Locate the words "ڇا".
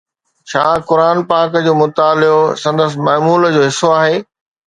0.49-0.65